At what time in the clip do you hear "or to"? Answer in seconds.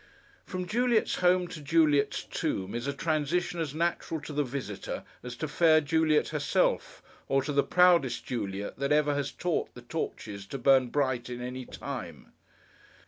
7.27-7.53